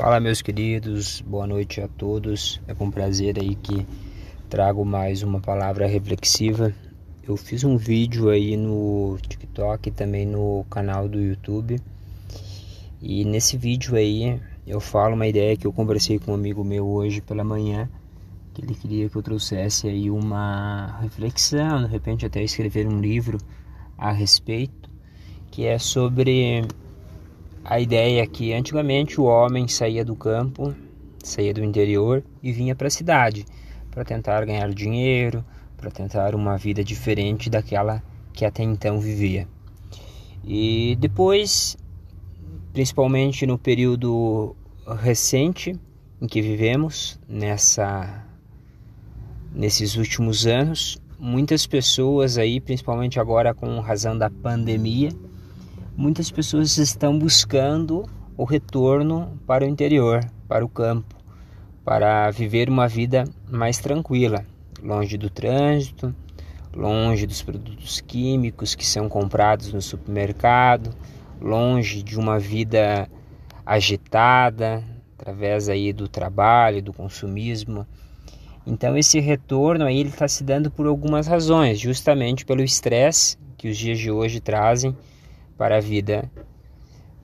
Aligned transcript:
Fala 0.00 0.18
meus 0.18 0.40
queridos, 0.40 1.20
boa 1.20 1.46
noite 1.46 1.78
a 1.82 1.86
todos. 1.86 2.58
É 2.66 2.72
com 2.72 2.90
prazer 2.90 3.38
aí 3.38 3.54
que 3.54 3.86
trago 4.48 4.82
mais 4.82 5.22
uma 5.22 5.40
palavra 5.40 5.86
reflexiva. 5.86 6.72
Eu 7.22 7.36
fiz 7.36 7.64
um 7.64 7.76
vídeo 7.76 8.30
aí 8.30 8.56
no 8.56 9.18
TikTok 9.20 9.90
e 9.90 9.92
também 9.92 10.24
no 10.24 10.64
canal 10.70 11.06
do 11.06 11.20
YouTube. 11.20 11.78
E 13.02 13.26
nesse 13.26 13.58
vídeo 13.58 13.94
aí 13.94 14.40
eu 14.66 14.80
falo 14.80 15.14
uma 15.14 15.26
ideia 15.26 15.54
que 15.54 15.66
eu 15.66 15.72
conversei 15.72 16.18
com 16.18 16.32
um 16.32 16.34
amigo 16.34 16.64
meu 16.64 16.88
hoje 16.88 17.20
pela 17.20 17.44
manhã, 17.44 17.86
que 18.54 18.64
ele 18.64 18.74
queria 18.74 19.06
que 19.06 19.16
eu 19.16 19.22
trouxesse 19.22 19.86
aí 19.86 20.10
uma 20.10 20.98
reflexão, 21.02 21.82
de 21.84 21.90
repente 21.90 22.24
até 22.24 22.42
escrever 22.42 22.88
um 22.88 23.02
livro 23.02 23.36
a 23.98 24.10
respeito, 24.10 24.88
que 25.50 25.66
é 25.66 25.78
sobre 25.78 26.62
a 27.64 27.78
ideia 27.78 28.22
é 28.22 28.26
que 28.26 28.52
antigamente 28.52 29.20
o 29.20 29.24
homem 29.24 29.68
saía 29.68 30.04
do 30.04 30.16
campo, 30.16 30.74
saía 31.22 31.52
do 31.52 31.62
interior 31.62 32.22
e 32.42 32.52
vinha 32.52 32.74
para 32.74 32.88
a 32.88 32.90
cidade 32.90 33.44
para 33.90 34.04
tentar 34.04 34.44
ganhar 34.44 34.72
dinheiro, 34.72 35.44
para 35.76 35.90
tentar 35.90 36.34
uma 36.34 36.56
vida 36.56 36.84
diferente 36.84 37.50
daquela 37.50 38.02
que 38.32 38.44
até 38.44 38.62
então 38.62 39.00
vivia. 39.00 39.48
E 40.44 40.96
depois, 40.98 41.76
principalmente 42.72 43.46
no 43.46 43.58
período 43.58 44.56
recente 44.98 45.78
em 46.20 46.26
que 46.26 46.40
vivemos, 46.40 47.18
nessa 47.28 48.26
nesses 49.52 49.96
últimos 49.96 50.46
anos, 50.46 51.02
muitas 51.18 51.66
pessoas 51.66 52.38
aí, 52.38 52.60
principalmente 52.60 53.18
agora 53.18 53.52
com 53.52 53.80
razão 53.80 54.16
da 54.16 54.30
pandemia, 54.30 55.10
muitas 56.00 56.30
pessoas 56.30 56.78
estão 56.78 57.18
buscando 57.18 58.08
o 58.34 58.44
retorno 58.44 59.38
para 59.46 59.66
o 59.66 59.68
interior, 59.68 60.24
para 60.48 60.64
o 60.64 60.68
campo, 60.68 61.14
para 61.84 62.30
viver 62.30 62.70
uma 62.70 62.88
vida 62.88 63.24
mais 63.50 63.76
tranquila, 63.76 64.46
longe 64.82 65.18
do 65.18 65.28
trânsito, 65.28 66.14
longe 66.74 67.26
dos 67.26 67.42
produtos 67.42 68.00
químicos 68.00 68.74
que 68.74 68.86
são 68.86 69.10
comprados 69.10 69.74
no 69.74 69.82
supermercado, 69.82 70.96
longe 71.38 72.02
de 72.02 72.18
uma 72.18 72.38
vida 72.38 73.06
agitada 73.66 74.82
através 75.18 75.68
aí 75.68 75.92
do 75.92 76.08
trabalho, 76.08 76.82
do 76.82 76.94
consumismo. 76.94 77.86
Então 78.66 78.96
esse 78.96 79.20
retorno 79.20 79.84
aí 79.84 80.00
ele 80.00 80.08
está 80.08 80.26
se 80.26 80.42
dando 80.42 80.70
por 80.70 80.86
algumas 80.86 81.26
razões, 81.26 81.78
justamente 81.78 82.46
pelo 82.46 82.62
estresse 82.62 83.36
que 83.58 83.68
os 83.68 83.76
dias 83.76 83.98
de 83.98 84.10
hoje 84.10 84.40
trazem 84.40 84.96
para 85.60 85.76
a 85.76 85.80
vida 85.80 86.24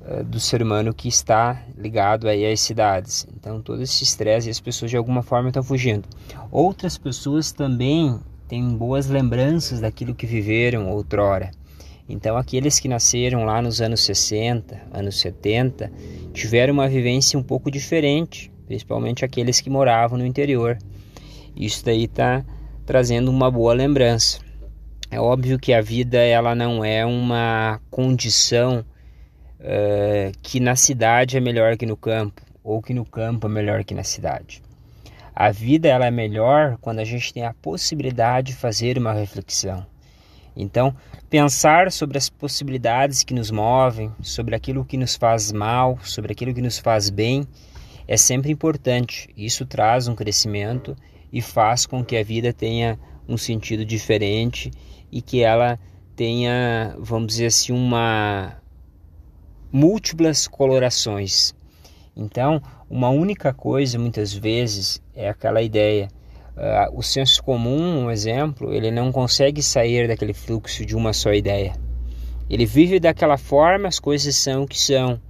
uh, 0.00 0.24
do 0.24 0.40
ser 0.40 0.60
humano 0.60 0.92
que 0.92 1.06
está 1.06 1.62
ligado 1.78 2.26
aí 2.26 2.44
às 2.44 2.58
cidades. 2.58 3.28
Então 3.32 3.62
todo 3.62 3.80
esse 3.80 4.02
estresse 4.02 4.48
e 4.48 4.50
as 4.50 4.58
pessoas 4.58 4.90
de 4.90 4.96
alguma 4.96 5.22
forma 5.22 5.50
estão 5.50 5.62
fugindo. 5.62 6.08
Outras 6.50 6.98
pessoas 6.98 7.52
também 7.52 8.18
têm 8.48 8.76
boas 8.76 9.06
lembranças 9.06 9.80
daquilo 9.80 10.16
que 10.16 10.26
viveram 10.26 10.90
outrora. 10.90 11.52
Então 12.08 12.36
aqueles 12.36 12.80
que 12.80 12.88
nasceram 12.88 13.44
lá 13.44 13.62
nos 13.62 13.80
anos 13.80 14.04
60, 14.04 14.82
anos 14.92 15.20
70, 15.20 15.92
tiveram 16.32 16.74
uma 16.74 16.88
vivência 16.88 17.38
um 17.38 17.42
pouco 17.42 17.70
diferente, 17.70 18.50
principalmente 18.66 19.24
aqueles 19.24 19.60
que 19.60 19.70
moravam 19.70 20.18
no 20.18 20.26
interior. 20.26 20.76
Isso 21.54 21.84
daí 21.84 22.06
está 22.06 22.44
trazendo 22.84 23.30
uma 23.30 23.48
boa 23.48 23.72
lembrança. 23.72 24.43
É 25.10 25.20
óbvio 25.20 25.58
que 25.58 25.72
a 25.72 25.80
vida 25.80 26.18
ela 26.18 26.54
não 26.54 26.84
é 26.84 27.04
uma 27.04 27.80
condição 27.90 28.84
uh, 29.60 30.32
que 30.42 30.58
na 30.58 30.74
cidade 30.74 31.36
é 31.36 31.40
melhor 31.40 31.76
que 31.76 31.86
no 31.86 31.96
campo 31.96 32.42
ou 32.62 32.80
que 32.82 32.94
no 32.94 33.04
campo 33.04 33.46
é 33.46 33.50
melhor 33.50 33.84
que 33.84 33.94
na 33.94 34.02
cidade. 34.02 34.62
A 35.34 35.50
vida 35.50 35.88
ela 35.88 36.06
é 36.06 36.10
melhor 36.10 36.78
quando 36.80 37.00
a 37.00 37.04
gente 37.04 37.32
tem 37.32 37.44
a 37.44 37.52
possibilidade 37.54 38.52
de 38.52 38.58
fazer 38.58 38.96
uma 38.96 39.12
reflexão. 39.12 39.84
Então, 40.56 40.94
pensar 41.28 41.90
sobre 41.90 42.16
as 42.16 42.28
possibilidades 42.28 43.24
que 43.24 43.34
nos 43.34 43.50
movem, 43.50 44.12
sobre 44.22 44.54
aquilo 44.54 44.84
que 44.84 44.96
nos 44.96 45.16
faz 45.16 45.50
mal, 45.50 45.98
sobre 46.02 46.32
aquilo 46.32 46.54
que 46.54 46.62
nos 46.62 46.78
faz 46.78 47.10
bem, 47.10 47.46
é 48.06 48.16
sempre 48.16 48.52
importante. 48.52 49.28
Isso 49.36 49.66
traz 49.66 50.06
um 50.06 50.14
crescimento 50.14 50.96
e 51.32 51.42
faz 51.42 51.84
com 51.84 52.04
que 52.04 52.16
a 52.16 52.22
vida 52.22 52.52
tenha 52.52 52.98
um 53.28 53.36
sentido 53.36 53.84
diferente 53.84 54.70
e 55.14 55.22
que 55.22 55.44
ela 55.44 55.78
tenha, 56.16 56.96
vamos 56.98 57.28
dizer 57.28 57.46
assim, 57.46 57.72
uma 57.72 58.56
múltiplas 59.72 60.48
colorações. 60.48 61.54
Então, 62.16 62.60
uma 62.90 63.10
única 63.10 63.54
coisa 63.54 63.96
muitas 63.96 64.32
vezes 64.32 65.00
é 65.14 65.28
aquela 65.28 65.62
ideia. 65.62 66.08
Uh, 66.56 66.98
o 66.98 67.02
senso 67.02 67.40
comum, 67.44 68.06
um 68.06 68.10
exemplo, 68.10 68.74
ele 68.74 68.90
não 68.90 69.12
consegue 69.12 69.62
sair 69.62 70.08
daquele 70.08 70.34
fluxo 70.34 70.84
de 70.84 70.96
uma 70.96 71.12
só 71.12 71.32
ideia. 71.32 71.74
Ele 72.50 72.66
vive 72.66 72.98
daquela 72.98 73.38
forma, 73.38 73.86
as 73.86 74.00
coisas 74.00 74.34
são 74.34 74.64
o 74.64 74.66
que 74.66 74.80
são. 74.80 75.20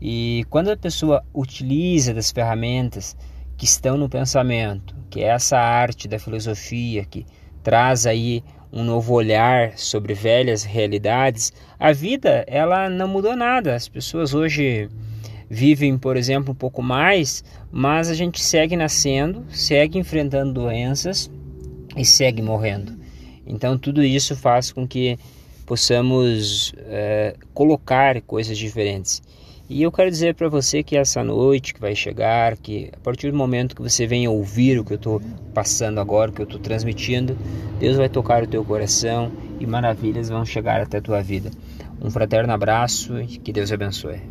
E 0.00 0.46
quando 0.48 0.70
a 0.70 0.76
pessoa 0.76 1.22
utiliza 1.34 2.14
das 2.14 2.30
ferramentas 2.30 3.14
que 3.58 3.66
estão 3.66 3.98
no 3.98 4.08
pensamento, 4.08 4.96
que 5.10 5.20
é 5.20 5.28
essa 5.28 5.58
arte 5.58 6.08
da 6.08 6.18
filosofia 6.18 7.04
que 7.04 7.26
traz 7.62 8.06
aí 8.06 8.42
um 8.72 8.82
novo 8.82 9.12
olhar 9.12 9.76
sobre 9.76 10.14
velhas 10.14 10.64
realidades, 10.64 11.52
a 11.78 11.92
vida 11.92 12.44
ela 12.46 12.88
não 12.88 13.06
mudou 13.06 13.36
nada. 13.36 13.74
As 13.74 13.86
pessoas 13.86 14.32
hoje 14.32 14.88
vivem, 15.50 15.98
por 15.98 16.16
exemplo, 16.16 16.52
um 16.52 16.56
pouco 16.56 16.82
mais, 16.82 17.44
mas 17.70 18.08
a 18.08 18.14
gente 18.14 18.42
segue 18.42 18.74
nascendo, 18.74 19.44
segue 19.50 19.98
enfrentando 19.98 20.54
doenças 20.54 21.30
e 21.94 22.04
segue 22.04 22.40
morrendo. 22.40 22.98
Então 23.46 23.76
tudo 23.76 24.02
isso 24.02 24.34
faz 24.34 24.72
com 24.72 24.88
que 24.88 25.18
possamos 25.66 26.72
é, 26.86 27.36
colocar 27.52 28.20
coisas 28.22 28.56
diferentes. 28.56 29.22
E 29.72 29.82
eu 29.82 29.90
quero 29.90 30.10
dizer 30.10 30.34
para 30.34 30.50
você 30.50 30.82
que 30.82 30.98
essa 30.98 31.24
noite 31.24 31.72
que 31.72 31.80
vai 31.80 31.94
chegar, 31.94 32.58
que 32.58 32.90
a 32.92 32.98
partir 32.98 33.30
do 33.30 33.38
momento 33.38 33.74
que 33.74 33.80
você 33.80 34.06
venha 34.06 34.30
ouvir 34.30 34.78
o 34.78 34.84
que 34.84 34.92
eu 34.92 34.96
estou 34.96 35.22
passando 35.54 35.98
agora, 35.98 36.30
o 36.30 36.34
que 36.34 36.42
eu 36.42 36.44
estou 36.44 36.60
transmitindo, 36.60 37.34
Deus 37.80 37.96
vai 37.96 38.10
tocar 38.10 38.42
o 38.42 38.46
teu 38.46 38.62
coração 38.66 39.32
e 39.58 39.66
maravilhas 39.66 40.28
vão 40.28 40.44
chegar 40.44 40.82
até 40.82 40.98
a 40.98 41.00
tua 41.00 41.22
vida. 41.22 41.50
Um 42.02 42.10
fraterno 42.10 42.52
abraço 42.52 43.18
e 43.18 43.26
que 43.26 43.50
Deus 43.50 43.72
abençoe. 43.72 44.20